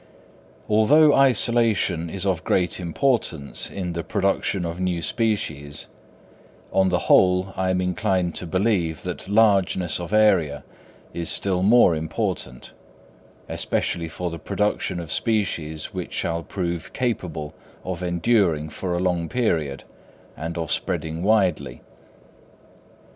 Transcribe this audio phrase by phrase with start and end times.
[0.67, 5.85] Although isolation is of great importance in the production of new species,
[6.73, 10.63] on the whole I am inclined to believe that largeness of area
[11.13, 12.73] is still more important,
[13.47, 19.29] especially for the production of species which shall prove capable of enduring for a long
[19.29, 19.83] period,
[20.35, 21.83] and of spreading widely.